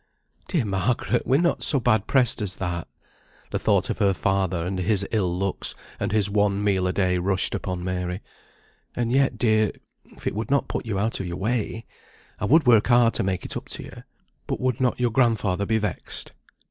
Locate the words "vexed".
15.77-16.31